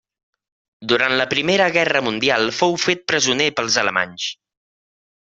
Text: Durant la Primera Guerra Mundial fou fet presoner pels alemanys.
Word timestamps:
Durant 0.91 1.11
la 1.17 1.25
Primera 1.33 1.67
Guerra 1.75 2.01
Mundial 2.07 2.49
fou 2.59 2.73
fet 2.85 3.03
presoner 3.11 3.49
pels 3.59 3.77
alemanys. 3.83 4.25